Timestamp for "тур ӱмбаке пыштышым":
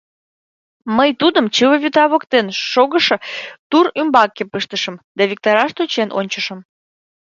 3.69-4.95